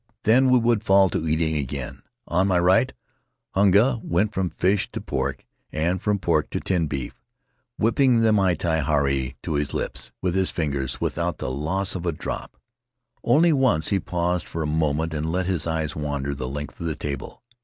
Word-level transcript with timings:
Then 0.23 0.49
we 0.49 0.57
would 0.57 0.83
fall 0.83 1.11
to 1.11 1.27
eating 1.27 1.55
again. 1.55 2.01
On 2.27 2.47
my 2.47 2.57
right, 2.57 2.91
Hunga 3.53 4.01
went 4.03 4.33
from 4.33 4.49
fish 4.49 4.89
to 4.93 4.99
pork 4.99 5.45
and 5.71 6.01
from 6.01 6.17
pork 6.17 6.49
to 6.49 6.59
tinned 6.59 6.89
beef, 6.89 7.21
whipping 7.77 8.21
the 8.21 8.33
miti 8.33 8.81
haari 8.81 9.35
to 9.43 9.53
his 9.53 9.75
lips 9.75 10.11
with 10.19 10.33
his 10.33 10.49
fingers 10.49 10.99
without 10.99 11.37
the 11.37 11.51
loss 11.51 11.93
of 11.93 12.07
a 12.07 12.11
drop. 12.11 12.57
Only 13.23 13.53
once 13.53 13.89
he 13.89 13.99
paused 13.99 14.47
for 14.47 14.63
a 14.63 14.65
moment 14.65 15.13
and 15.13 15.29
let 15.31 15.45
his 15.45 15.67
eyes 15.67 15.95
wander 15.95 16.33
the 16.33 16.49
length 16.49 16.79
of 16.79 16.87
the 16.87 16.95
table. 16.95 17.43